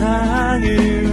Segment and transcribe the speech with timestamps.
[0.00, 1.09] 세상을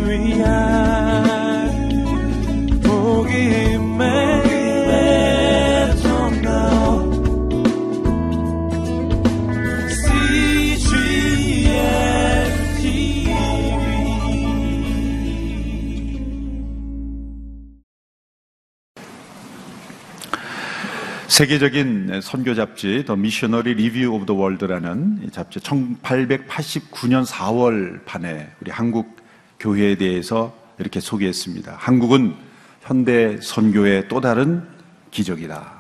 [21.38, 29.16] 세계적인 선교 잡지 더 미셔너리 리뷰 오브 더 월드라는 잡지 1889년 4월 판에 우리 한국
[29.59, 31.76] 교회에 대해서 이렇게 소개했습니다.
[31.78, 32.34] 한국은
[32.81, 34.68] 현대 선교의 또 다른
[35.12, 35.73] 기적이다.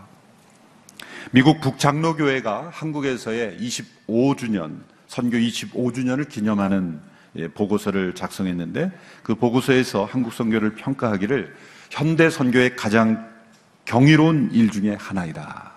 [1.31, 6.99] 미국 북장로교회가 한국에서의 25주년 선교 25주년을 기념하는
[7.35, 8.91] 예, 보고서를 작성했는데
[9.23, 11.55] 그 보고서에서 한국 선교를 평가하기를
[11.89, 13.36] 현대 선교의 가장
[13.87, 15.71] 경이로운 일 중에 하나이다.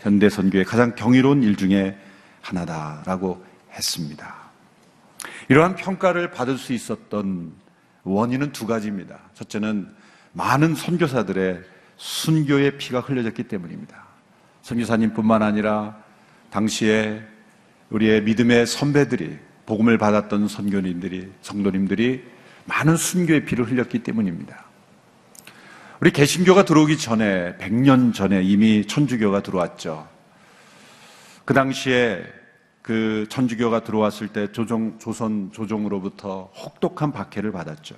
[0.00, 1.96] 현대 선교의 가장 경이로운 일 중에
[2.42, 4.34] 하나다라고 했습니다.
[5.48, 7.52] 이러한 평가를 받을 수 있었던
[8.02, 9.18] 원인은 두 가지입니다.
[9.34, 9.88] 첫째는
[10.32, 11.62] 많은 선교사들의
[11.96, 14.02] 순교의 피가 흘려졌기 때문입니다.
[14.62, 15.96] 선교사님뿐만 아니라
[16.50, 17.22] 당시에
[17.90, 22.24] 우리의 믿음의 선배들이 복음을 받았던 선교님들이 성도님들이
[22.64, 24.63] 많은 순교의 피를 흘렸기 때문입니다.
[26.04, 30.06] 우리 개신교가 들어오기 전에 100년 전에 이미 천주교가 들어왔죠.
[31.46, 32.22] 그 당시에
[32.82, 37.94] 그 천주교가 들어왔을 때 조정 조선 조정으로부터 혹독한 박해를 받았죠.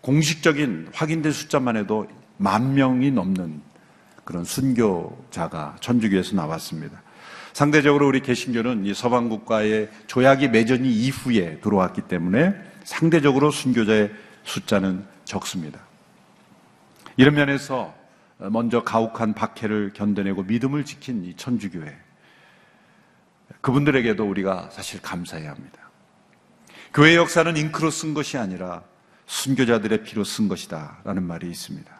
[0.00, 3.62] 공식적인 확인된 숫자만 해도 만 명이 넘는
[4.24, 7.00] 그런 순교자가 천주교에서 나왔습니다.
[7.52, 14.10] 상대적으로 우리 개신교는 이 서방국가의 조약이 맺어진 이후에 들어왔기 때문에 상대적으로 순교자의
[14.42, 15.87] 숫자는 적습니다.
[17.18, 17.92] 이런 면에서
[18.38, 21.94] 먼저 가혹한 박해를 견뎌내고 믿음을 지킨 이 천주교회.
[23.60, 25.90] 그분들에게도 우리가 사실 감사해야 합니다.
[26.94, 28.84] 교회 역사는 잉크로 쓴 것이 아니라
[29.26, 30.98] 순교자들의 피로 쓴 것이다.
[31.02, 31.92] 라는 말이 있습니다.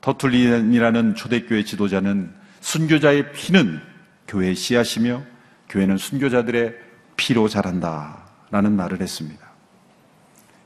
[0.00, 3.78] 터툴린이라는 초대교회 지도자는 순교자의 피는
[4.26, 5.22] 교회의 씨앗이며
[5.68, 6.74] 교회는 순교자들의
[7.18, 8.24] 피로 자란다.
[8.50, 9.46] 라는 말을 했습니다.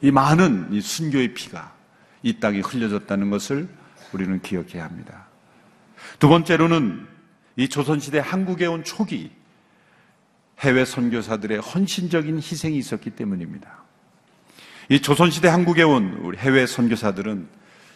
[0.01, 1.75] 이 많은 이 순교의 피가
[2.23, 3.80] 이 땅에 흘려졌다는 것을
[4.13, 5.27] 우리는 기억해야 합니다.
[6.19, 7.07] 두 번째로는
[7.57, 9.31] 이 조선시대 한국에 온 초기
[10.61, 13.81] 해외 선교사들의 헌신적인 희생이 있었기 때문입니다.
[14.89, 17.49] 이 조선시대 한국에 온 우리 해외 선교사들은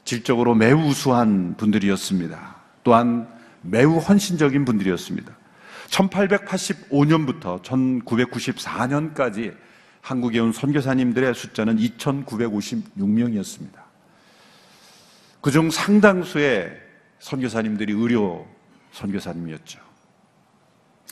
[0.05, 2.57] 질적으로 매우 우수한 분들이었습니다.
[2.85, 3.29] 또한
[3.63, 5.37] 매우 헌신적인 분들이었습니다.
[5.89, 9.57] 1885년부터 1994년까지
[10.01, 13.84] 한국에 온 선교사님들의 숫자는 2,956명이었습니다.
[15.45, 16.75] 그중 상당수의
[17.19, 18.49] 선교사님들이 의료
[18.93, 19.79] 선교사님이었죠.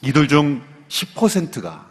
[0.01, 1.87] 이들 중 10%가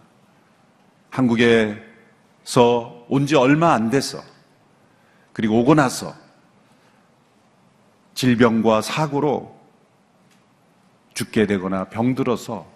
[1.12, 4.24] 한국에서 온 지 얼마 안 돼서
[5.34, 6.16] 그리고 오고 나서
[8.16, 9.56] 질병과 사고로
[11.13, 12.68] 죽게 되거나 병들어서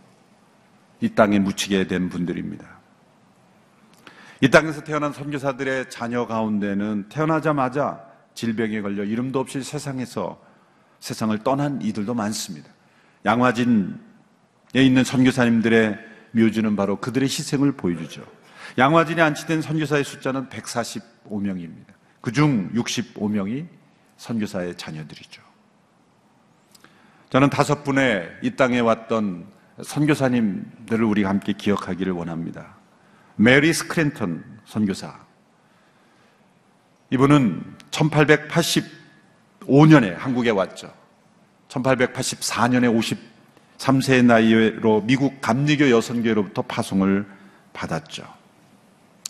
[1.01, 2.67] 이 땅에 묻히게 된 분들입니다.
[4.41, 10.39] 이 땅에서 태어난 선교사들의 자녀 가운데는 태어나자마자 질병에 걸려 이름도 없이 세상에서
[10.99, 12.69] 세상을 떠난 이들도 많습니다.
[13.25, 13.95] 양화진에
[14.75, 15.97] 있는 선교사님들의
[16.31, 18.23] 묘지는 바로 그들의 희생을 보여주죠.
[18.77, 21.87] 양화진에 안치된 선교사의 숫자는 145명입니다.
[22.21, 23.67] 그중 65명이
[24.17, 25.41] 선교사의 자녀들이죠.
[27.29, 29.47] 저는 다섯 분의 이 땅에 왔던
[29.81, 32.75] 선교사님들을 우리가 함께 기억하기를 원합니다.
[33.35, 35.24] 메리 스크랜턴 선교사,
[37.11, 40.91] 이분은 1885년에 한국에 왔죠.
[41.69, 43.17] 1884년에
[43.77, 47.27] 53세의 나이로 미국 감리교 여성교회로부터 파송을
[47.73, 48.23] 받았죠.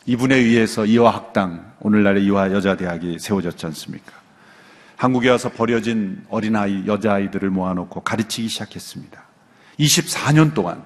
[0.06, 4.14] 이분에 의해서 이화학당, 오늘날의 이화 여자대학이 세워졌지 않습니까?
[4.98, 9.22] 한국에 와서 버려진 어린아이, 여자아이들을 모아놓고 가르치기 시작했습니다.
[9.80, 10.84] 24년 동안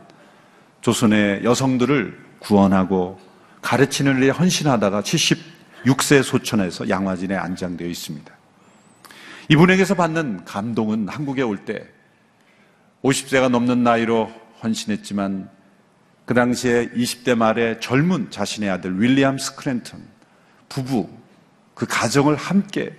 [0.82, 3.20] 조선의 여성들을 구원하고
[3.62, 8.34] 가르치는 일에 헌신하다가 70 6세 소천에서 양화진에 안장되어 있습니다.
[9.50, 11.88] 이분에게서 받는 감동은 한국에 올 때
[13.04, 14.32] 50세가 넘는 나이로
[14.62, 15.50] 헌신했지만
[16.26, 20.06] 그 당시에 20대 말에 젊은 자신의 아들 윌리엄 스크랜턴
[20.68, 21.10] 부부
[21.74, 22.94] 그 가정을 함께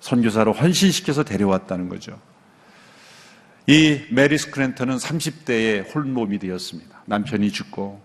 [0.00, 2.18] 선교사로 헌신시켜서 데려왔다는 거죠.
[3.66, 7.02] 이 메리 스크랜턴은 30대에 홀몸이 되었습니다.
[7.06, 8.00] 남편이 죽고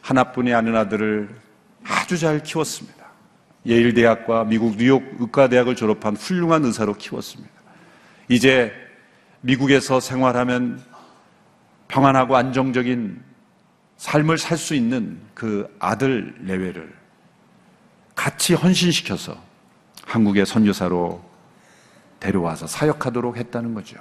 [0.00, 1.34] 하나뿐이 아는 아들을
[1.84, 3.03] 아주 잘 키웠습니다.
[3.66, 7.52] 예일대학과 미국 뉴욕 의과대학을 졸업한 훌륭한 의사로 키웠습니다.
[8.28, 8.72] 이제
[9.40, 10.82] 미국에서 생활하면
[11.88, 13.22] 평안하고 안정적인
[13.96, 16.94] 삶을 살 수 있는 그 아들 내외를
[18.14, 19.40] 같이 헌신시켜서
[20.04, 21.22] 한국의 선교사로
[22.20, 23.96] 데려와서 사역하도록 했다는 거죠.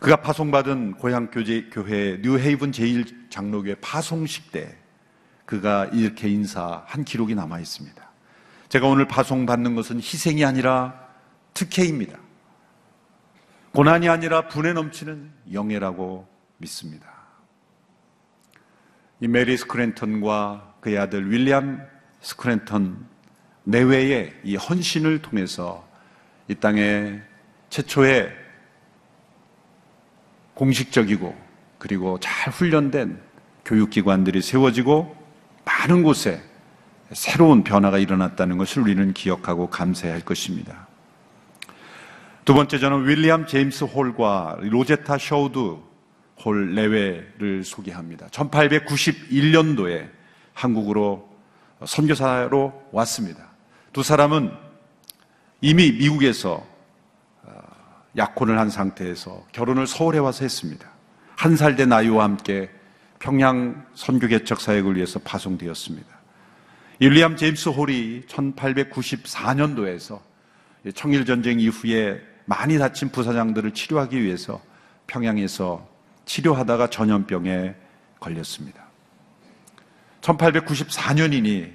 [0.00, 4.76] 그가 파송받은 고향 교제, 교회 뉴헤이븐 제일 장로교회 파송식 때
[5.46, 8.02] 그가 이렇게 인사한 기록이 남아 있습니다.
[8.68, 11.08] 제가 오늘 파송받는 것은 희생이 아니라
[11.52, 12.18] 특혜입니다.
[13.72, 17.12] 고난이 아니라 분에 넘치는 영예라고 믿습니다.
[19.20, 21.80] 이 메리 스크랜턴과 그의 아들 윌리엄
[22.20, 23.06] 스크랜턴
[23.64, 25.86] 내외의 이 헌신을 통해서
[26.48, 27.20] 이 땅에
[27.70, 28.30] 최초의
[30.54, 31.34] 공식적이고
[31.78, 33.20] 그리고 잘 훈련된
[33.64, 35.23] 교육기관들이 세워지고
[35.64, 36.42] 많은 곳에
[37.12, 40.86] 새로운 변화가 일어났다는 것을 우리는 기억하고 감사해야 할 것입니다.
[42.44, 45.76] 두 번째 저는 윌리엄 제임스 홀과 로제타 셔우드
[46.44, 48.26] 홀 내외를 소개합니다.
[48.28, 50.10] 1891년도에
[50.52, 51.28] 한국으로
[51.84, 53.50] 선교사로 왔습니다.
[53.92, 54.52] 두 사람은
[55.60, 56.64] 이미 미국에서
[57.44, 57.52] 어,
[58.16, 60.88] 약혼을 한 상태에서 결혼을 서울에 와서 했습니다.
[61.36, 62.70] 한 살 된 아이와 함께
[63.24, 66.06] 평양 선교 개척 사역을 위해서 파송되었습니다.
[67.00, 70.20] 윌리엄 제임스 홀이 1894년도에서
[70.94, 74.60] 청일 전쟁 이후에 많이 다친 부사장들을 치료하기 위해서
[75.06, 75.88] 평양에서
[76.26, 77.74] 치료하다가 전염병에
[78.20, 78.84] 걸렸습니다.
[80.20, 81.72] 1894년이니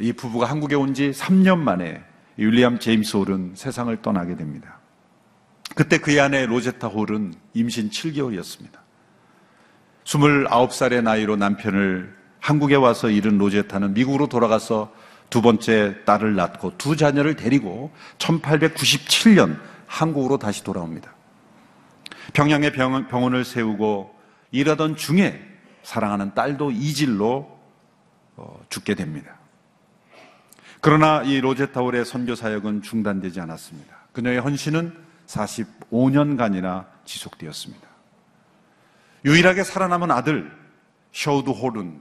[0.00, 2.04] 이 부부가 한국에 온 지 3년 만에
[2.36, 4.80] 윌리엄 제임스 홀은 세상을 떠나게 됩니다.
[5.74, 8.87] 그때 그의 아내 로제타 홀은 임신 7개월이었습니다.
[10.08, 14.92] 29살의 나이로 남편을 한국에 와서 잃은 로제타는 미국으로 돌아가서
[15.28, 21.12] 두 번째 딸을 낳고 두 자녀를 데리고 1897년 한국으로 다시 돌아옵니다.
[22.32, 24.14] 평양에 병원, 을 세우고
[24.50, 25.42] 일하던 중에
[25.82, 27.58] 사랑하는 딸도 이질로
[28.36, 29.36] 어, 죽게 됩니다.
[30.80, 33.94] 그러나 이 로제타울의 선교 사역은 중단되지 않았습니다.
[34.12, 34.96] 그녀의 헌신은
[35.26, 37.87] 45년간이나 지속되었습니다.
[39.28, 40.50] 유일하게 살아남은 아들
[41.12, 42.00] 셔우드 홀은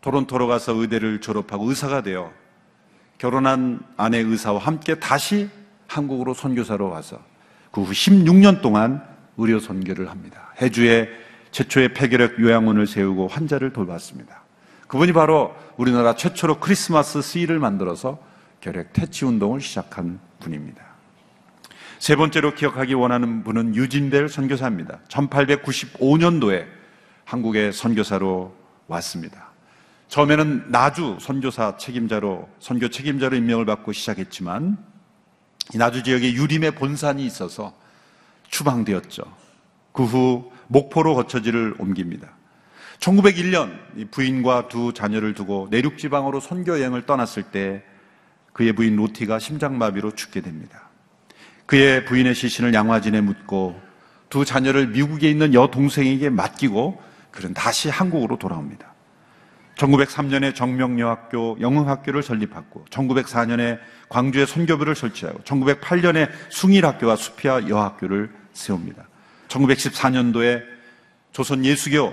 [0.00, 2.32] 토론토로 가서 의대를 졸업하고 의사가 되어
[3.18, 5.48] 결혼한 아내 의사와 함께 다시
[5.86, 7.20] 한국으로 선교사로 와서
[7.70, 9.06] 그 후 16년 동안
[9.36, 10.52] 의료 선교를 합니다.
[10.60, 11.08] 해주에
[11.52, 14.42] 최초의 폐결핵 요양원을 세우고 환자를 돌봤습니다.
[14.88, 18.18] 그분이 바로 우리나라 최초로 크리스마스 스위를 만들어서
[18.60, 20.91] 결핵 퇴치 운동을 시작한 분입니다.
[22.02, 24.98] 세 번째로 기억하기 원하는 분은 유진벨 선교사입니다.
[25.06, 26.66] 1895년도에
[27.24, 28.52] 한국의 선교사로
[28.88, 29.52] 왔습니다.
[30.08, 34.78] 처음에는 나주 선교사 책임자로 선교 책임자로 임명을 받고 시작했지만
[35.74, 37.72] 이 나주 지역에 유림의 본산이 있어서
[38.48, 39.22] 추방되었죠.
[39.92, 42.30] 그 후 목포로 거처지를 옮깁니다.
[42.98, 47.84] 1901년 부인과 두 자녀를 두고 내륙 지방으로 선교 여행을 떠났을 때
[48.52, 50.88] 그의 부인 로티가 심장마비로 죽게 됩니다.
[51.66, 53.80] 그의 부인의 시신을 양화진에 묻고
[54.28, 58.92] 두 자녀를 미국에 있는 여동생에게 맡기고 그는 다시 한국으로 돌아옵니다.
[59.76, 63.78] 1903년에 정명여학교 영흥학교를 설립하고 1904년에
[64.08, 69.04] 광주에 선교부를 설치하고 1908년에 숭일학교와 수피아 여학교를 세웁니다.
[69.48, 70.62] 1914년도에
[71.32, 72.12] 조선 예수교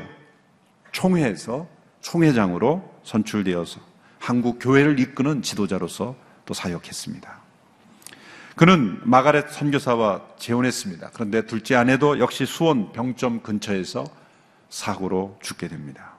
[0.92, 1.68] 총회에서
[2.02, 3.82] 총회장으로 선출되어서
[4.20, 7.39] 한국 교회를 이끄는 지도자로서 또 사역했습니다.
[8.60, 11.12] 그는 마가렛 선교사와 재혼했습니다.
[11.14, 14.04] 그런데 둘째 아내도 역시 수원 병점 근처에서
[14.68, 16.18] 사고로 죽게 됩니다.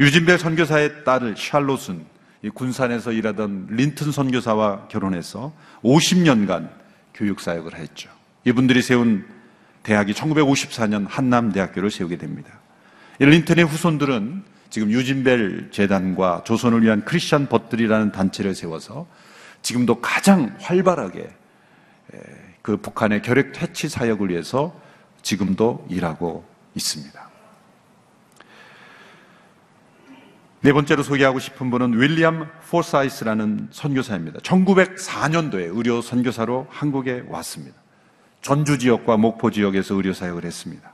[0.00, 2.04] 유진벨 선교사의 딸을 샬롯은
[2.52, 6.68] 군산에서 일하던 린튼 선교사와 결혼해서 50년간
[7.14, 8.10] 교육 사역을 했죠.
[8.44, 9.24] 이분들이 세운
[9.84, 12.50] 대학이 1954년 한남대학교를 세우게 됩니다.
[13.18, 19.06] 린튼의 후손들은 지금 유진벨 재단과 조선을 위한 크리스천 벗들이라는 단체를 세워서
[19.62, 21.28] 지금도 가장 활발하게
[22.62, 24.78] 그 북한의 결핵 퇴치 사역을 위해서
[25.22, 27.28] 지금도 일하고 있습니다.
[30.60, 34.40] 네 번째로 소개하고 싶은 분은 윌리엄 포사이스라는 선교사입니다.
[34.40, 37.76] 1904년도에 의료 선교사로 한국에 왔습니다.
[38.42, 40.92] 전주 지역과 목포 지역에서 의료 사역을 했습니다.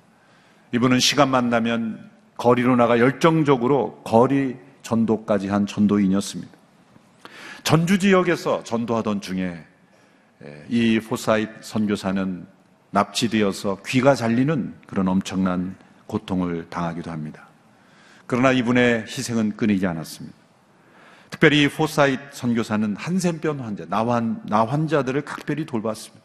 [0.72, 6.53] 이분은 시간만 나면 거리로 나가 열정적으로 거리 전도까지 한 전도인이었습니다.
[7.64, 9.64] 전주 지역에서 전도하던 중에
[10.68, 12.46] 이 포사이트 선교사는
[12.90, 15.74] 납치되어서 귀가 잘리는 그런 엄청난
[16.06, 17.48] 고통을 당하기도 합니다.
[18.26, 20.36] 그러나 이분의 희생은 끊이지 않았습니다.
[21.30, 26.22] 특별히 포사이트 선교사는 한센병 환자, 나환, 나환자들을 각별히 돌봤습니다.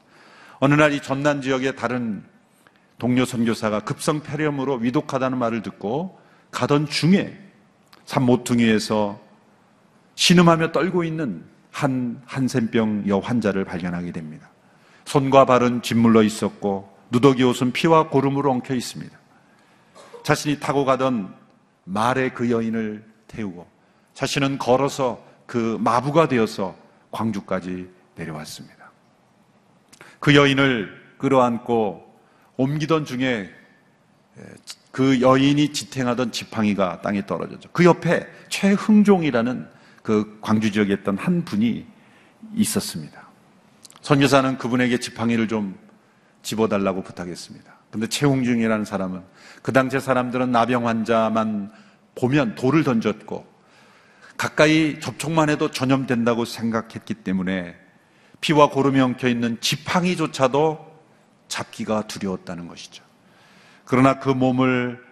[0.59, 2.21] 어느 날 이 전남 지역의 다른
[2.97, 6.19] 동료 선교사가 급성 폐렴으로 위독하다는 말을 듣고
[6.51, 7.39] 가던 중에
[8.05, 9.28] 산모퉁이에서
[10.19, 14.49] 신음하며 떨고 있는 한 한센병 여 환자를 발견하게 됩니다.
[15.05, 19.17] 손과 발은 짓물러 있었고 누더기 옷은 피와 고름으로 엉켜 있습니다.
[20.23, 21.33] 자신이 타고 가던
[21.85, 23.65] 말에 그 여인을 태우고
[24.13, 26.75] 자신은 걸어서 그 마부가 되어서
[27.11, 28.91] 광주까지 내려왔습니다.
[30.19, 32.13] 그 여인을 끌어안고
[32.57, 33.49] 옮기던 중에
[34.91, 37.69] 그 여인이 지탱하던 지팡이가 땅에 떨어졌죠.
[37.71, 39.78] 그 옆에 최흥종이라는
[40.09, 41.85] 그 광주 지역에 있던 한 분이
[42.55, 43.27] 있었습니다.
[44.01, 45.77] 선교사는 그분에게 지팡이를 좀
[46.41, 47.71] 집어달라고 부탁했습니다.
[47.91, 49.21] 근데 최홍중이라는 사람은
[49.61, 51.71] 그 당시 사람들은 나병 환자만
[52.15, 53.45] 보면 돌을 던졌고
[54.35, 57.75] 가까이 접촉만 해도 전염된다고 생각했기 때문에
[58.41, 60.87] 피와 고름이 엉켜 있는 지팡이조차도
[61.49, 63.03] 잡기가 두려웠다는 것이죠.
[63.85, 65.03] 그러나 그 몸을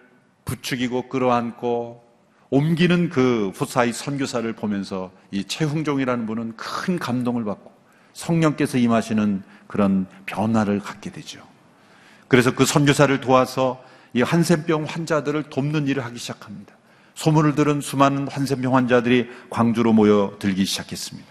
[0.44, 2.07] 부추기고 끌어안고
[2.50, 7.72] 옮기는 그 후사의 선교사를 보면서 이 최흥종이라는 분은 큰 감동을 받고
[8.14, 11.40] 성령께서 임하시는 그런 변화를 갖게 되죠.
[12.26, 13.82] 그래서 그 선교사를 도와서
[14.14, 16.74] 이 한센병 환자들을 돕는 일을 하기 시작합니다.
[17.14, 21.28] 소문을 들은 수많은 한센병 환자들이 광주로 모여들기 시작했습니다.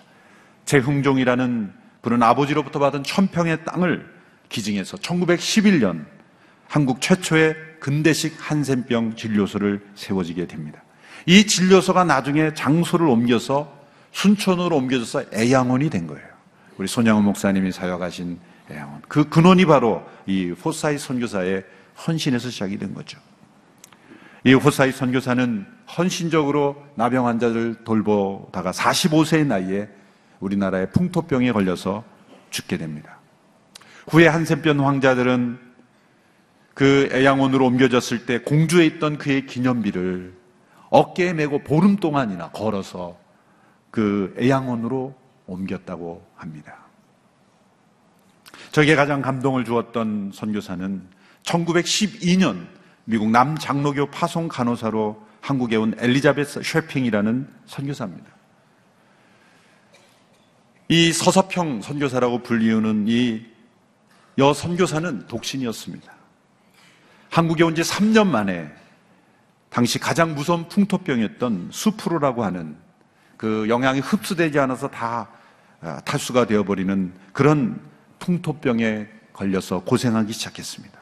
[0.66, 4.06] 최흥종이라는 분은 아버지로부터 받은 천평의 땅을
[4.50, 6.06] 기증해서 1911년
[6.68, 10.84] 한국 최초의 근대식 한센병 진료소를 세워지게 됩니다.
[11.28, 13.72] 이 진료소가 나중에 장소를 옮겨서
[14.14, 16.26] 순천으로 옮겨져서 애양원이 된 거예요.
[16.78, 18.40] 우리 손양원 목사님이 사역하신
[18.72, 19.02] 애양원.
[19.10, 21.66] 그 근원이 바로 이 호사이 선교사의
[22.08, 23.20] 헌신에서 시작이 된 거죠.
[24.46, 25.66] 이 호사이 선교사는
[25.98, 29.90] 헌신적으로 나병 환자를 돌보다가 45세의 나이에
[30.40, 32.06] 우리나라의 풍토병에 걸려서
[32.52, 33.20] 죽게 됩니다.
[34.08, 35.60] 후에 한센병 환자들은
[36.74, 40.37] 그 애양원으로 옮겨졌을 때 공주에 있던 그의 기념비를
[40.90, 43.18] 어깨에 메고 보름 동안이나 걸어서
[43.92, 45.16] 그 애양원으로
[45.46, 46.78] 옮겼다고 합니다.
[48.72, 51.02] 저에게 가장 감동을 주었던 선교사는
[51.44, 52.68] 1912년
[53.06, 58.28] 미국 남장로교 파송 간호사로 한국에 온 엘리자베스 쉐핑이라는 선교사입니다.
[60.90, 63.58] 이 서서평 선교사라고 불리우는 이
[64.40, 66.14] 여 선교사는 독신이었습니다.
[67.30, 68.72] 한국에 온 지 3년 만에
[69.78, 72.76] 당시 가장 무서운 풍토병이었던 수프로라고 하는
[73.38, 75.30] 그 영양이 흡수되지 않아서 다
[75.82, 77.80] 아, 탈수가 되어버리는 그런
[78.18, 81.00] 풍토병에 걸려서 고생하기 시작했습니다.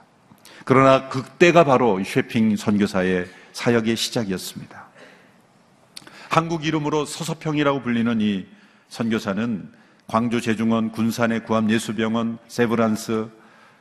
[0.66, 4.88] 그러나 그때가 바로 쉐핑 선교사의 사역의 시작이었습니다.
[6.28, 8.46] 한국 이름으로 서서평이라고 불리는 이
[8.90, 9.72] 선교사는
[10.06, 13.30] 광주 제중원 군산의 구암예수병원 세브란스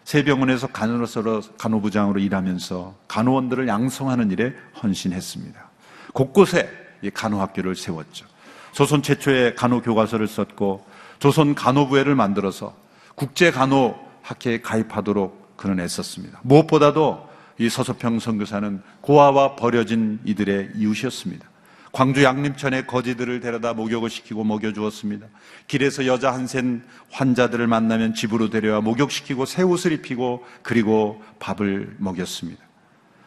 [0.05, 5.71] 세 병원에서 간호사로 간호부장으로 일하면서 간호원들을 양성하는 일에 헌신했습니다.
[6.13, 6.71] 곳곳에
[7.13, 8.27] 간호학교를 세웠죠.
[8.73, 10.87] 조선 최초의 간호 교과서를 썼고
[11.19, 12.75] 조선 간호부회를 만들어서
[13.15, 16.41] 국제 간호 학회에 가입하도록 그는 애썼습니다.
[16.43, 21.49] 무엇보다도 이 서서평 선교사는 고아와 버려진 이들의 이웃이었습니다.
[21.95, 25.29] 광주 양림천에 거지들을 데려다 목욕을 시키고 먹여주었습니다.
[25.69, 26.83] 길에서 여자 한센
[27.13, 32.61] 환자들을 만나면 집으로 데려와 목욕시키고 새 옷을 입히고 그리고 밥을 먹였습니다.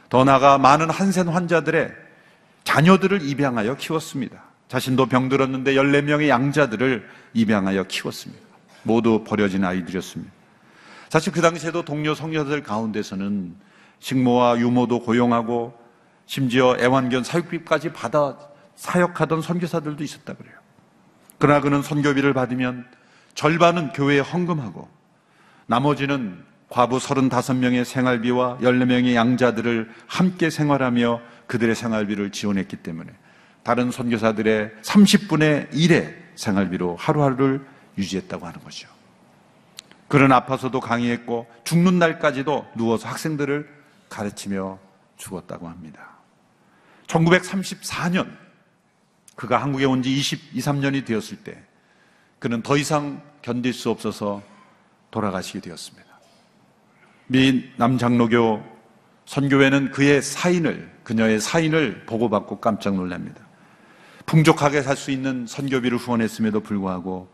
[0.10, 1.94] 더 나아가 많은 한센 환자들의
[2.66, 4.44] 자녀들을 입양하여 키웠습니다.
[4.68, 8.44] 자신도 병들었는데 14명의 양자들을 입양하여 키웠습니다.
[8.84, 10.30] 모두 버려진 아이들이었습니다.
[11.08, 13.56] 사실 그 당시에도 동료 성녀들 가운데서는
[14.00, 15.74] 식모와 유모도 고용하고
[16.26, 18.38] 심지어 애완견 사육비까지 받아
[18.77, 20.53] 사역하던 선교사들도 있었다 그래요.
[21.39, 22.86] 그러나 그는 선교비를 받으면
[23.34, 24.88] 절반은 교회에 헌금하고
[25.65, 33.12] 나머지는 과부 35명의 생활비와 14명의 양자들을 함께 생활하며 그들의 생활비를 지원했기 때문에
[33.63, 37.65] 다른 선교사들의 30분의 1의 생활비로 하루하루를
[37.98, 38.88] 유지했다고 하는 거죠.
[40.07, 43.67] 그는 아파서도 강의했고 죽는 날까지도 누워서 학생들을
[44.10, 44.79] 가르치며
[45.17, 46.17] 죽었다고 합니다.
[47.07, 48.47] 1934년
[49.38, 51.63] 그가 한국에 온 지 22, 3년이 되었을 때
[52.39, 54.41] 그는 더 이상 견딜 수 없어서
[55.12, 56.06] 돌아가시게 되었습니다.
[57.27, 58.63] 미 남장로교
[59.25, 63.46] 선교회는 그의 사인을, 그녀의 사인을 보고받고 깜짝 놀랍니다.
[64.25, 67.29] 풍족하게 살 수 있는 선교비를 후원했음에도 불구하고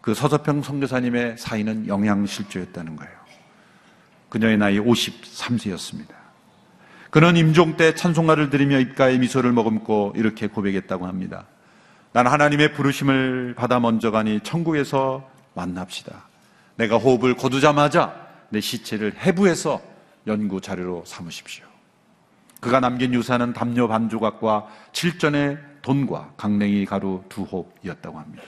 [0.00, 3.18] 그 서서평 선교사님의 사인은 영양실조였다는 거예요.
[4.28, 6.17] 그녀의 나이 53세였습니다.
[7.10, 11.46] 그는 임종 때 찬송가를 들으며 입가에 미소를 머금고 이렇게 고백했다고 합니다.
[12.12, 16.28] 난 하나님의 부르심을 받아 먼저 가니 천국에서 만납시다.
[16.76, 18.14] 내가 호흡을 거두자마자
[18.50, 19.80] 내 시체를 해부해서
[20.26, 21.64] 연구 자료로 삼으십시오.
[22.60, 28.42] 그가 남긴 유산은 담요 반 조각과 칠전의 돈과 강냉이 가루 두 홉이었다고 합니다.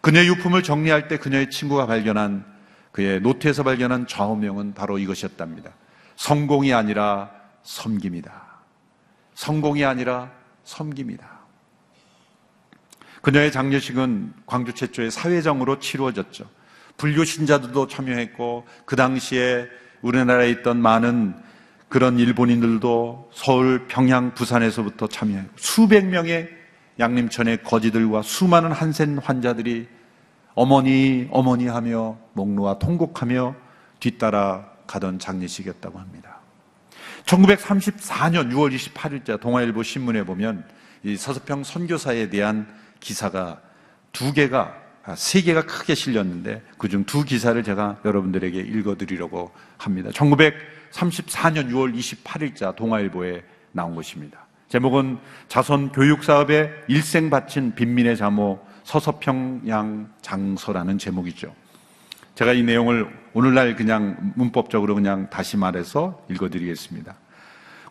[0.00, 2.44] 그녀의 유품을 정리할 때 그녀의 친구가 발견한
[2.92, 5.70] 그의 노트에서 발견한 좌우명은 바로 이것이었답니다.
[6.16, 7.30] 성공이 아니라
[7.62, 8.32] 섬김이다.
[9.34, 10.30] 성공이 아니라
[10.64, 11.40] 섬김이다.
[13.22, 16.48] 그녀의 장례식은 광주 최초의 사회정으로 치루어졌죠.
[16.96, 19.66] 불교 신자들도 참여했고 그 당시에
[20.02, 21.34] 우리나라에 있던 많은
[21.88, 26.48] 그런 일본인들도 서울, 평양, 부산에서부터 참여했고 수백 명의
[26.98, 29.88] 양림천의 거지들과 수많은 한센 환자들이
[30.54, 33.54] 어머니, 어머니 하며 목놓아 통곡하며
[33.98, 36.39] 뒤따라 가던 장례식이었다고 합니다.
[37.24, 40.64] 1934년 6월 28일자 동아일보 신문에 보면
[41.02, 42.66] 이 서서평 선교사에 대한
[43.00, 43.60] 기사가
[44.12, 50.10] 두 개가 아, 세 개가 크게 실렸는데 그중 두 기사를 제가 여러분들에게 읽어드리려고 합니다.
[50.10, 54.46] 1934년 6월 28일자 동아일보에 나온 것입니다.
[54.68, 61.54] 제목은 자선 교육 사업에 일생 바친 빈민의 자모 서서평양 장서라는 제목이죠.
[62.40, 67.14] 제가 이 내용을 오늘날 그냥 문법적으로 그냥 다시 말해서 읽어드리겠습니다.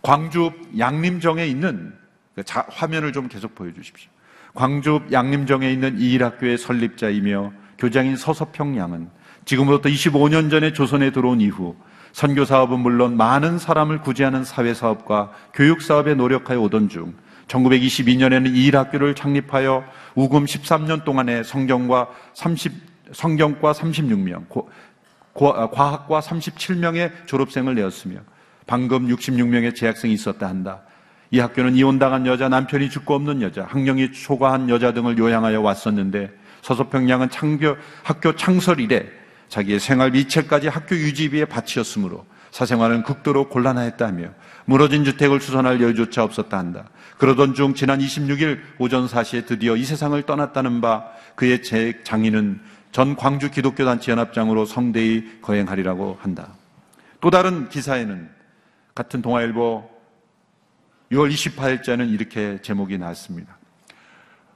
[0.01, 1.93] 광주 양림정에 있는
[2.33, 4.09] 그 자, 화면을 좀 계속 보여주십시오.
[4.55, 9.11] 광주 양림정에 있는 이일학교의 설립자이며 교장인 서서평 양은
[9.45, 11.75] 지금으로부터 25년 전에 조선에 들어온 이후
[12.11, 17.13] 선교 사업은 물론 많은 사람을 구제하는 사회 사업과 교육 사업에 노력하여 오던 중
[17.49, 19.83] 1922년에는 이일학교를 창립하여
[20.15, 24.69] 우금 13년 동안에 성경과 30 성경과 36명, 고,
[25.33, 28.19] 고, 아, 과학과 37명의 졸업생을 내었으며
[28.67, 30.81] 방금 66명의 재학생이 있었다 한다.
[31.31, 37.29] 이 학교는 이혼당한 여자, 남편이 죽고 없는 여자, 학령이 초과한 여자 등을 요양하여 왔었는데 서서평양은
[37.29, 39.05] 창교, 학교 창설 이래
[39.47, 44.29] 자기의 생활비 이체까지 학교 유지비에 바치었으므로 사생활은 극도로 곤란하였다며
[44.65, 46.89] 무너진 주택을 수선할 여유조차 없었다 한다.
[47.17, 51.61] 그러던 중 지난 26일 오전 4시에 드디어 이 세상을 떠났다는 바 그의
[52.03, 52.59] 장인은
[52.91, 56.53] 전 광주 기독교 단체 연합장으로 성대히 거행하리라고 한다.
[57.21, 58.29] 또 다른 기사에는
[58.95, 59.89] 같은 동아일보
[61.11, 63.57] 6월 28일자는 이렇게 제목이 나왔습니다.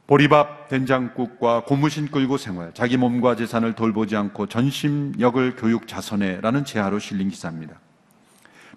[0.08, 7.30] 보리밥 된장국과 고무신 끌고 생활, 자기 몸과 재산을 돌보지 않고 전심역을 교육 자선해라는 제하로 실린
[7.30, 7.80] 기사입니다.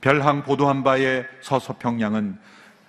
[0.01, 2.39] 별항 보도한 바에 서서평양은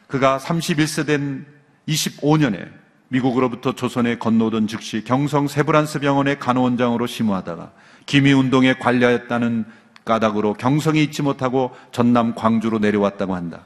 [0.07, 1.45] 그가 31세 된
[1.87, 2.69] 25년에
[3.09, 7.71] 미국으로부터 조선에 건너오던 즉시 경성 세브란스 병원의 간호원장으로 심무하다가
[8.05, 9.65] 기미운동에 관리하였다는
[10.05, 13.65] 까닭으로 경성이 잊지 못하고 전남 광주로 내려왔다고 한다.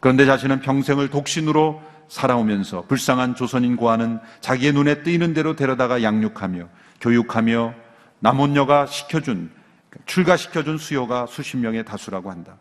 [0.00, 6.68] 그런데 자신은 평생을 독신으로 살아오면서 불쌍한 조선인 고아는 자기의 눈에 띄는 대로 데려다가 양육하며
[7.00, 7.74] 교육하며
[8.20, 9.50] 남원녀가 시켜준
[10.06, 12.56] 출가시켜준 수요가 수십 명의 다수라고 한다.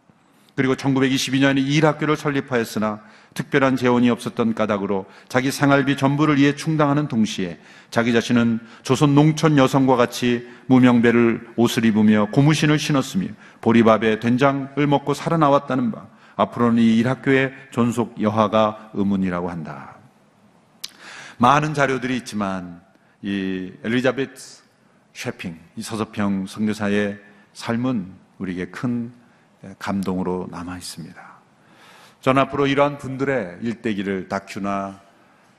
[0.55, 3.01] 그리고 1922년에 이 일학교를 설립하였으나
[3.33, 9.95] 특별한 재원이 없었던 까닭으로 자기 생활비 전부를 이에 충당하는 동시에 자기 자신은 조선 농촌 여성과
[9.95, 13.27] 같이 무명배를 옷을 입으며 고무신을 신었으며
[13.61, 19.95] 보리밥에 된장을 먹고 살아나왔다는 바 앞으로는 이 일학교의 존속 여하가 의문이라고 한다.
[21.37, 22.81] 많은 자료들이 있지만
[23.21, 24.61] 이 엘리자베트
[25.13, 27.19] 셰핑, 이 서서평 선교사의
[27.53, 29.11] 삶은 우리에게 큰
[29.77, 31.30] 감동으로 남아 있습니다.
[32.21, 35.01] 전 앞으로 이러한 분들의 일대기를 다큐나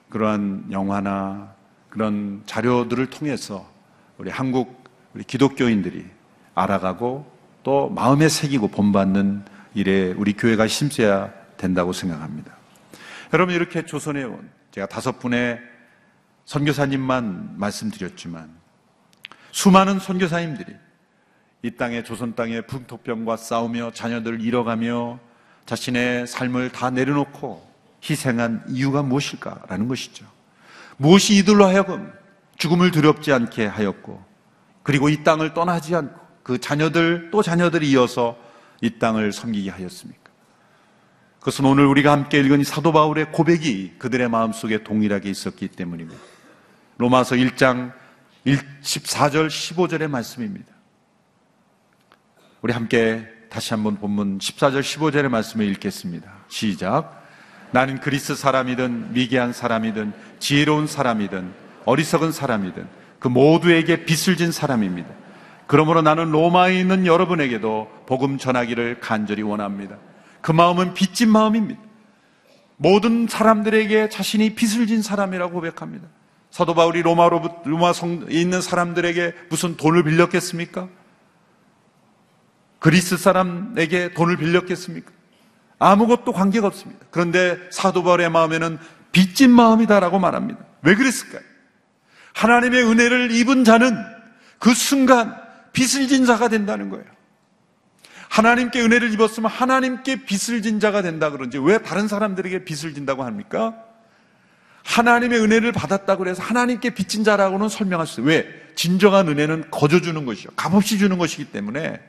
[0.09, 1.55] 그러한 영화나
[1.89, 3.69] 그런 자료들을 통해서
[4.17, 6.07] 우리 한국 우리 기독교인들이
[6.55, 7.31] 알아가고
[7.65, 9.45] 또 마음에 새기고 본받는
[9.75, 12.57] 일에 우리 교회가 힘써야 된다고 생각합니다.
[13.33, 15.59] 여러분 이렇게 조선에 온 제가 다섯 분의
[16.45, 18.51] 선교사님만 말씀드렸지만
[19.51, 20.77] 수많은 선교사님들이
[21.63, 25.32] 이 땅에 조선 땅에 풍토병과 싸우며 자녀들을 잃어가며
[25.67, 27.71] 자신의 삶을 다 내려놓고
[28.09, 30.27] 희생한 이유가 무엇일까라는 것이죠.
[30.97, 32.13] 무엇이 이들로 하여금
[32.59, 34.23] 죽음을 두렵지 않게 하였고
[34.83, 38.37] 그리고 이 땅을 떠나지 않고 그 자녀들 또 자녀들이 이어서
[38.81, 40.23] 이 땅을 섬기게 하였습니까?
[41.39, 46.21] 그것은 오늘 우리가 함께 읽은 이 사도 바울의 고백이 그들의 마음속에 동일하게 있었기 때문입니다.
[46.99, 47.93] 로마서 1장
[48.47, 50.73] 14절 15절의 말씀입니다.
[52.61, 56.33] 우리 함께 다시 한번 본문 14절 15절의 말씀을 읽겠습니다.
[56.49, 57.23] 시작.
[57.71, 61.53] 나는 그리스 사람이든 미개한 사람이든 지혜로운 사람이든
[61.85, 62.89] 어리석은 사람이든
[63.19, 65.11] 그 모두에게 빚을 진 사람입니다.
[65.67, 69.99] 그러므로 나는 로마에 있는 여러분에게도 복음 전하기를 간절히 원합니다.
[70.41, 71.79] 그 마음은 빚진 마음입니다.
[72.79, 76.09] 모든 사람들에게 자신이 빚을 진 사람이라고 고백합니다.
[76.51, 80.89] 사도 바울이 로마로 로마 성에 있는 사람들에게 무슨 돈을 빌렸겠습니까?
[82.83, 85.13] 그리스 사람에게 돈을 빌렸겠습니까?
[85.79, 87.07] 아무것도 관계가 없습니다.
[87.13, 88.77] 그런데 사도 바울의 마음에는
[89.13, 90.59] 빚진 마음이다라고 말합니다.
[90.83, 91.43] 왜 그랬을까요?
[92.35, 93.97] 하나님의 은혜를 입은 자는
[94.59, 95.37] 그 순간
[95.73, 97.05] 빚을 진 자가 된다는 거예요.
[98.29, 103.77] 하나님께 은혜를 입었으면 하나님께 빚을 진 자가 된다 그런지 왜 다른 사람들에게 빚을 진다고 합니까?
[104.83, 108.27] 하나님의 은혜를 받았다고 해서 하나님께 빚진 자라고는 설명할 수 있어요.
[108.27, 108.49] 왜?
[108.75, 110.51] 진정한 은혜는 거저 주는 것이요.
[110.57, 112.01] 값없이 주는 것이기 때문에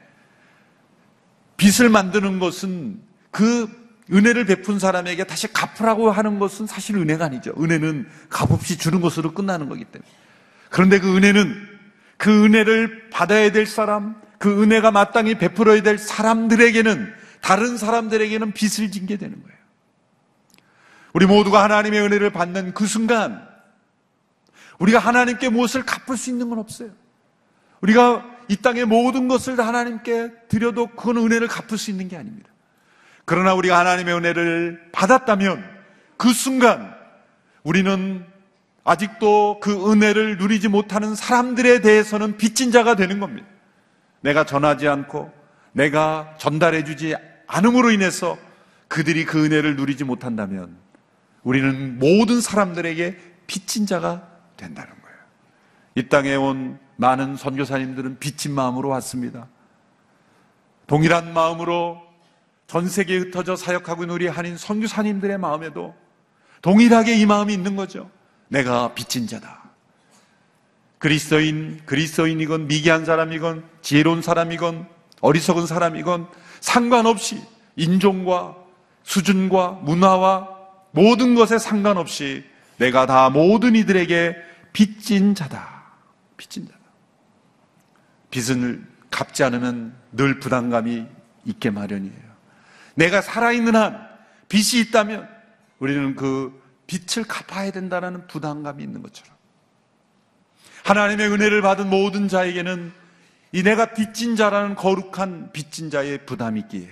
[1.57, 3.69] 빚을 만드는 것은 그
[4.11, 7.53] 은혜를 베푼 사람에게 다시 갚으라고 하는 것은 사실 은혜가 아니죠.
[7.57, 10.09] 은혜는 값없이 주는 것으로 끝나는 거기 때문에.
[10.69, 11.73] 그런데 그 은혜는
[12.17, 19.17] 그 은혜를 받아야 될 사람, 그 은혜가 마땅히 베풀어야 될 사람들에게는 다른 사람들에게는 빚을 진게
[19.17, 19.57] 되는 거예요.
[21.13, 23.47] 우리 모두가 하나님의 은혜를 받는 그 순간
[24.79, 26.89] 우리가 하나님께 무엇을 갚을 수 있는 건 없어요.
[27.81, 32.49] 우리가 이 땅의 모든 것을 다 하나님께 드려도 그건 은혜를 갚을 수 있는 게 아닙니다.
[33.25, 35.63] 그러나 우리가 하나님의 은혜를 받았다면
[36.17, 36.93] 그 순간
[37.63, 38.25] 우리는
[38.83, 43.47] 아직도 그 은혜를 누리지 못하는 사람들에 대해서는 빚진 자가 되는 겁니다.
[44.21, 45.31] 내가 전하지 않고
[45.71, 47.15] 내가 전달해 주지
[47.47, 48.37] 않음으로 인해서
[48.87, 50.77] 그들이 그 은혜를 누리지 못한다면
[51.43, 54.27] 우리는 모든 사람들에게 빚진 자가
[54.57, 55.17] 된다는 거예요.
[55.95, 59.47] 이 땅에 온 많은 선교사님들은 빚진 마음으로 왔습니다.
[60.87, 62.01] 동일한 마음으로
[62.67, 65.95] 전 세계에 흩어져 사역하고 있는 우리 한인 선교사님들의 마음에도
[66.61, 68.09] 동일하게 이 마음이 있는 거죠.
[68.47, 69.63] 내가 빚진 자다.
[70.99, 74.87] 그리스도인, 그리스도인이건 미개한 사람이건 지혜로운 사람이건
[75.21, 76.27] 어리석은 사람이건
[76.61, 77.41] 상관없이
[77.75, 78.55] 인종과
[79.03, 80.49] 수준과 문화와
[80.91, 82.45] 모든 것에 상관없이
[82.77, 84.35] 내가 다 모든 이들에게
[84.71, 85.83] 빚진 자다.
[86.37, 86.82] 빚진 자다.
[88.33, 91.05] 빚을 갚지 않으면 늘 부담감이
[91.45, 92.33] 있게 마련이에요.
[92.95, 94.09] 내가 살아있는 한
[94.49, 95.29] 빚이 있다면
[95.77, 99.35] 우리는 그 빚을 갚아야 된다는 부담감이 있는 것처럼
[100.83, 102.91] 하나님의 은혜를 받은 모든 자에게는
[103.51, 106.89] 이 내가 빚진 자라는 거룩한 빚진 자의 부담이 있기에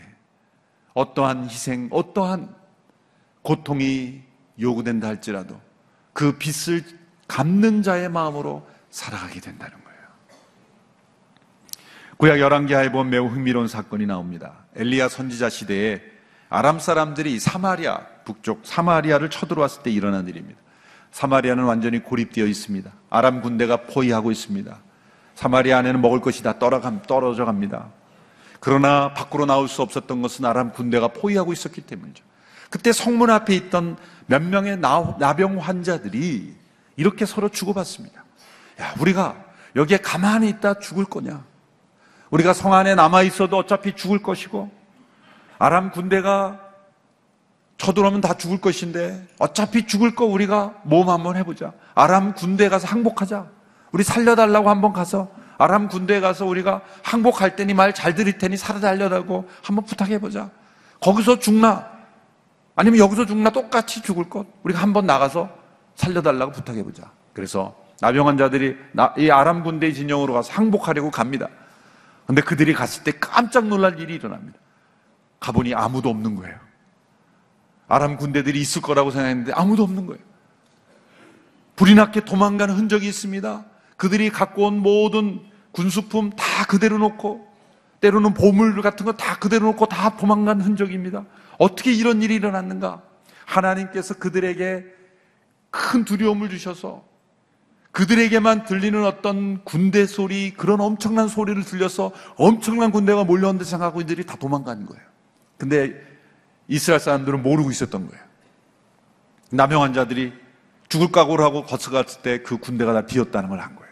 [0.94, 2.54] 어떠한 희생, 어떠한
[3.42, 4.22] 고통이
[4.60, 5.60] 요구된다 할지라도
[6.14, 6.84] 그 빚을
[7.28, 9.81] 갚는 자의 마음으로 살아가게 된다는.
[12.22, 14.54] 구약 열왕기하에 보면 매우 흥미로운 사건이 나옵니다.
[14.76, 16.04] 엘리야 선지자 시대에
[16.50, 20.60] 아람 사람들이 사마리아 북쪽 사마리아를 쳐들어왔을 때 일어난 일입니다.
[21.10, 22.92] 사마리아는 완전히 고립되어 있습니다.
[23.10, 24.78] 아람 군대가 포위하고 있습니다.
[25.34, 27.88] 사마리아 안에는 먹을 것이 다 떨어져 갑니다.
[28.60, 32.24] 그러나 밖으로 나올 수 없었던 것은 아람 군대가 포위하고 있었기 때문이죠.
[32.70, 36.54] 그때 성문 앞에 있던 몇 명의 나병 환자들이
[36.98, 38.24] 이렇게 서로 주고받습니다.
[38.80, 39.44] 야, 우리가
[39.76, 41.50] 여기에 가만히 있다 죽을 거냐?
[42.32, 44.72] 우리가 성 안에 남아 있어도 어차피 죽을 것이고
[45.60, 46.60] 아람 군대가
[47.78, 51.74] 쳐들어오면 다 죽을 것인데 어차피 죽을 거 우리가 몸 한번 해보자.
[51.96, 53.48] 아람 군대 가서 항복하자.
[53.92, 59.48] 우리 살려달라고 한번 가서 아람 군대에 가서 우리가 항복할 테니 말 잘 들을 테니 살아달려고
[59.64, 60.50] 한번 부탁해보자.
[61.00, 61.90] 거기서 죽나?
[62.76, 64.46] 아니면 여기서 죽나 똑같이 죽을 것?
[64.64, 65.50] 우리가 한번 나가서
[65.96, 67.12] 살려달라고 부탁해보자.
[67.34, 68.76] 그래서 나병 환자들이
[69.18, 71.48] 이 아람 군대의 진영으로 가서 항복하려고 갑니다.
[72.26, 74.58] 근데 그들이 갔을 때 깜짝 놀랄 일이 일어납니다.
[75.40, 76.56] 가보니 아무도 없는 거예요.
[77.88, 80.22] 아람 군대들이 있을 거라고 생각했는데 아무도 없는 거예요.
[81.76, 83.66] 불이 났게 도망가는 흔적이 있습니다.
[83.98, 87.48] 그들이 갖고 온 모든 군수품 다 그대로 놓고
[88.02, 91.26] 때로는 보물 같은 거 다 그대로 놓고 다 도망간 흔적입니다.
[91.58, 93.02] 어떻게 이런 일이 일어났는가?
[93.46, 94.86] 하나님께서 그들에게
[95.70, 97.04] 큰 두려움을 주셔서
[97.92, 104.38] 그들에게만 들리는 어떤 군대 소리, 그런 엄청난 소리를 들려서 엄청난 군대가 몰려온다 생각하고 이들이 다
[104.38, 105.04] 도망간 거예요.
[105.58, 105.94] 근데
[106.68, 108.24] 이스라엘 사람들은 모르고 있었던 거예요.
[109.52, 110.34] 남용 환자들이
[110.88, 113.92] 죽을 각오를 하고 거쳐갔을 때 그 군대가 다 비었다는 걸 한 거예요.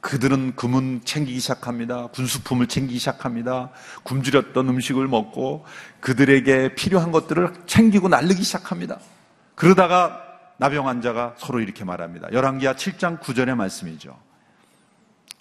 [0.00, 2.08] 그들은 금은 챙기기 시작합니다.
[2.08, 3.70] 군수품을 챙기기 시작합니다.
[4.04, 5.64] 굶주렸던 음식을 먹고
[5.98, 9.00] 그들에게 필요한 것들을 챙기고 날르기 시작합니다.
[9.56, 10.22] 그러다가
[10.58, 12.32] 나병 환자가 서로 이렇게 말합니다.
[12.32, 14.18] 열왕기하 7장 9절의 말씀이죠.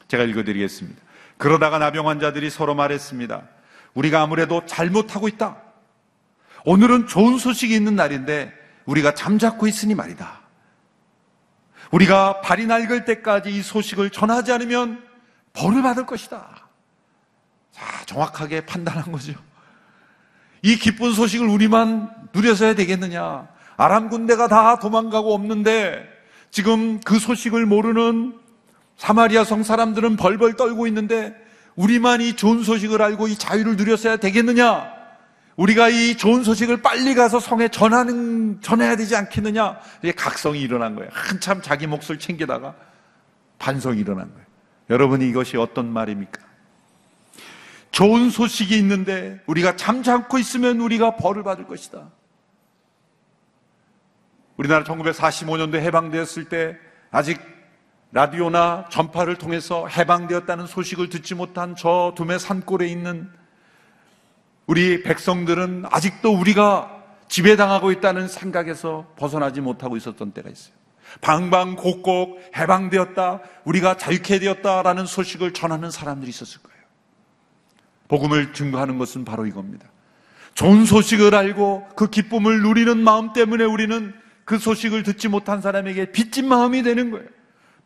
[0.07, 1.01] 제가 읽어드리겠습니다.
[1.37, 3.43] 그러다가 나병 환자들이 서로 말했습니다.
[3.93, 5.57] 우리가 아무래도 잘못하고 있다.
[6.65, 8.53] 오늘은 좋은 소식이 있는 날인데
[8.85, 10.41] 우리가 잠자코 있으니 말이다.
[11.91, 15.03] 우리가 발이 낡을 때까지 이 소식을 전하지 않으면
[15.53, 16.67] 벌을 받을 것이다.
[17.71, 19.33] 자, 정확하게 판단한 거죠.
[20.61, 23.47] 이 기쁜 소식을 우리만 누려서야 되겠느냐?
[23.77, 26.07] 아람 군대가 다 도망가고 없는데
[26.51, 28.37] 지금 그 소식을 모르는
[28.97, 31.35] 사마리아 성 사람들은 벌벌 떨고 있는데
[31.75, 34.93] 우리만 이 좋은 소식을 알고 이 자유를 누렸어야 되겠느냐?
[35.57, 39.79] 우리가 이 좋은 소식을 빨리 가서 성에 전하는, 전해야 되지 않겠느냐?
[40.01, 41.09] 이게 각성이 일어난 거예요.
[41.13, 42.75] 한참 자기 몫을 챙기다가
[43.59, 44.45] 반성이 일어난 거예요.
[44.89, 46.41] 여러분이 이것이 어떤 말입니까?
[47.91, 52.09] 좋은 소식이 있는데 우리가 잠잠고 있으면 우리가 벌을 받을 것이다.
[54.57, 56.77] 우리나라 1945년도에 해방되었을 때
[57.11, 57.39] 아직
[58.11, 63.29] 라디오나 전파를 통해서 해방되었다는 소식을 듣지 못한 저 두메 산골에 있는
[64.67, 70.73] 우리 백성들은 아직도 우리가 지배당하고 있다는 생각에서 벗어나지 못하고 있었던 때가 있어요.
[71.21, 76.75] 방방곡곡 해방되었다, 우리가 자유케 되었다라는 소식을 전하는 사람들이 있었을 거예요.
[78.07, 79.87] 복음을 증거하는 것은 바로 이겁니다.
[80.53, 84.13] 좋은 소식을 알고 그 기쁨을 누리는 마음 때문에 우리는
[84.45, 87.25] 그 소식을 듣지 못한 사람에게 빚진 마음이 되는 거예요.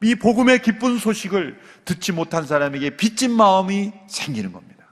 [0.03, 4.85] 이 복음의 기쁜 소식을 듣지 못한 사람에게 빚진 마음이 생기는 겁니다.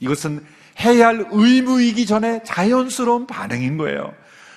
[0.00, 0.44] 이것은
[0.80, 4.14] 해야 할 의무이기 전에 자연스러운 반응인 거예요.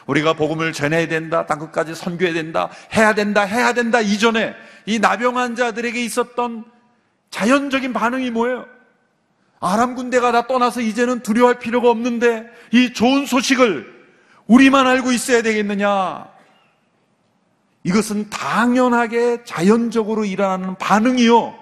[0.07, 6.03] 우리가 복음을 전해야 된다, 땅끝까지 선교해야 된다, 해야 된다, 해야 된다 이전에 이 나병 환자들에게
[6.03, 6.65] 있었던
[7.29, 8.65] 자연적인 반응이 뭐예요?
[9.59, 14.00] 아람 군대가 다 떠나서 이제는 두려워할 필요가 없는데 이 좋은 소식을
[14.47, 16.27] 우리만 알고 있어야 되겠느냐?
[17.83, 21.57] 이것은 당연하게 자연적으로 일어나는 반응이요.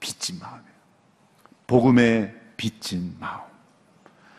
[0.00, 0.64] 빚진 마음이에요.
[1.66, 3.40] 복음의 빚진 마음.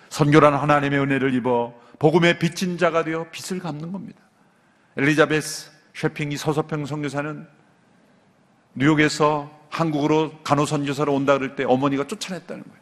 [0.10, 4.20] 선교라는 하나님의 은혜를 입어 복음의 빚진 자가 되어 빚을 갚는 겁니다.
[4.98, 7.48] 엘리자베스 셰핑이 서서평 선교사는
[8.74, 12.80] 뉴욕에서 한국으로 간호선교사로 온다 그럴 때 어머니가 쫓아냈다는 거예요.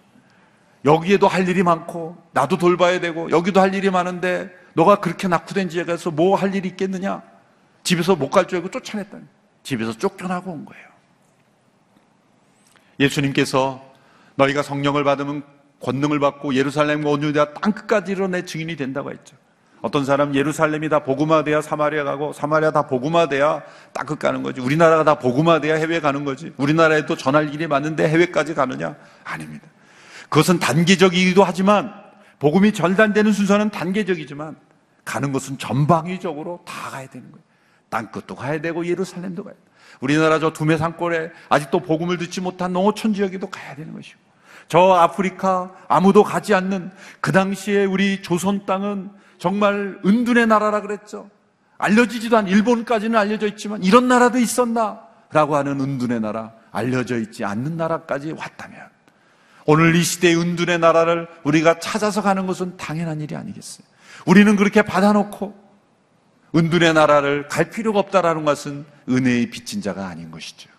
[0.85, 5.83] 여기에도 할 일이 많고 나도 돌봐야 되고 여기도 할 일이 많은데 너가 그렇게 낙후된 지에
[5.85, 7.23] 가서 뭐 할 일이 있겠느냐?
[7.83, 9.23] 집에서 못 갈 줄 알고 쫓아냈다니.
[9.63, 10.85] 집에서 쫓겨나고 온 거예요.
[12.99, 13.83] 예수님께서
[14.35, 15.43] 너희가 성령을 받으면
[15.81, 19.35] 권능을 받고 예루살렘과 온 유대와 땅 끝까지 이내 증인이 된다고 했죠.
[19.81, 23.63] 어떤 사람 예루살렘이 다 복음화돼야 사마리아 가고 사마리아 다 복음화돼야
[23.93, 24.61] 땅 끝 가는 거지.
[24.61, 26.53] 우리나라가 다 복음화돼야 해외 가는 거지.
[26.57, 28.95] 우리나라에도 전할 일이 많은데 해외까지 가느냐?
[29.23, 29.67] 아닙니다.
[30.29, 31.93] 그것은 단계적이기도 하지만
[32.39, 34.66] 복음이 절단되는 순서는 단계적이지만
[35.07, 37.43] 가는 것은 전방위적으로 다 가야 되는 거예요.
[37.89, 39.59] 땅끝도 가야 되고 예루살렘도 가야 돼.
[40.01, 44.19] 우리나라 저 두메 산골에 아직도 복음을 듣지 못한 농어촌 지역에도 가야 되는 것이고
[44.67, 46.91] 저 아프리카 아무도 가지 않는
[47.21, 51.29] 그 당시에 우리 조선 땅은 정말 은둔의 나라라 그랬죠.
[51.77, 55.07] 알려지지도 않은 일본까지는 알려져 있지만 이런 나라도 있었나?
[55.31, 58.81] 라고 하는 은둔의 나라, 알려져 있지 않는 나라까지 왔다면
[59.65, 63.85] 오늘 이 시대의 은둔의 나라를 우리가 찾아서 가는 것은 당연한 일이 아니겠어요.
[64.27, 65.67] 우리는 그렇게 받아놓고
[66.53, 70.69] 은둔의 나라를 갈 필요가 없다라는 것은 은혜의 빚진 자가 아닌 것이죠.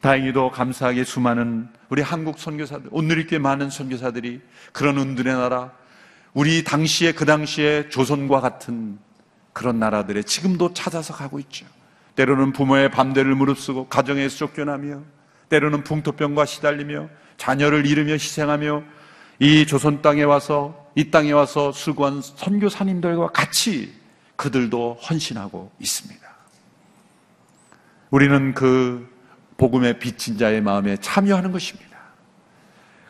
[0.00, 4.40] 다행히도 감사하게 수많은 우리 한국 선교사들, 오늘 있게 많은 선교사들이
[4.72, 5.72] 그런 은둔의 나라,
[6.34, 8.98] 우리 당시에 그 당시에 조선과 같은
[9.52, 11.66] 그런 나라들에 지금도 찾아서 가고 있죠.
[12.14, 15.02] 때로는 부모의 밤대를 무릅쓰고 가정에서 쫓겨나며
[15.48, 17.08] 때로는 풍토병과 시달리며
[17.38, 18.84] 자녀를 잃으며 희생하며
[19.40, 23.94] 이 조선 땅에 와서 이 땅에 와서 수고한 선교사님들과 같이
[24.36, 26.28] 그들도 헌신하고 있습니다.
[28.10, 29.08] 우리는 그
[29.56, 31.88] 복음의 빚진 자의 마음에 참여하는 것입니다.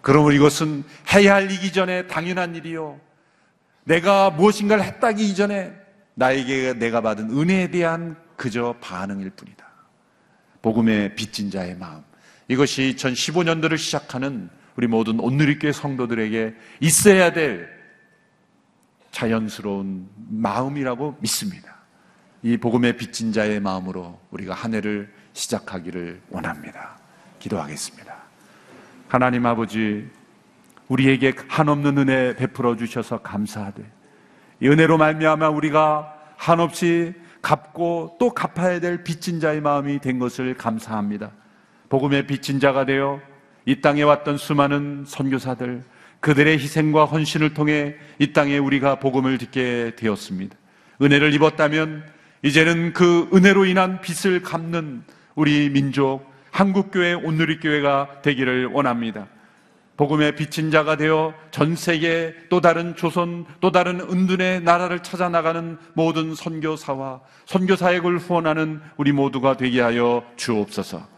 [0.03, 2.99] 그러므로 이것은 해야 할 일이 전에 당연한 일이요.
[3.85, 5.73] 내가 무엇인가를 했다기 이전에
[6.15, 9.67] 나에게 내가 받은 은혜에 대한 그저 반응일 뿐이다.
[10.63, 12.03] 복음의 빚진 자의 마음.
[12.49, 17.69] 이것이 2015년도를 시작하는 우리 모든 온누리교회 성도들에게 있어야 될
[19.11, 21.79] 자연스러운 마음이라고 믿습니다.
[22.45, 26.97] 이 복음의 빚진 자의 마음으로 우리가 한 해를 시작하기를 원합니다.
[27.41, 28.15] 기도하겠습니다.
[29.09, 30.09] 하나님 아버지,
[30.87, 33.83] 우리에게 한없는 은혜 베풀어 주셔서 감사하되,
[34.61, 41.33] 이 은혜로 말미암아 우리가 한없이 갚고 또 갚아야 될 빚진 자의 마음이 된 것을 감사합니다.
[41.89, 43.21] 복음의 빚진 자가 되어
[43.69, 45.83] 이 땅에 왔던 수많은 선교사들,
[46.21, 50.57] 그들의 희생과 헌신을 통해 이 땅에 우리가 복음을 듣게 되었습니다.
[51.03, 52.03] 은혜를 입었다면
[52.43, 55.03] 이제는 그 은혜로 인한 빚을 갚는
[55.35, 59.27] 우리 민족 한국교회 온누리교회가 되기를 원합니다.
[59.99, 65.77] 복음의 빚진 자가 되어 전 세계 또 다른 조선 또 다른 은둔의 나라를 찾아 나가는
[65.93, 71.18] 모든 선교사와 선교 사역을 후원하는 우리 모두가 되게 하여 주옵소서.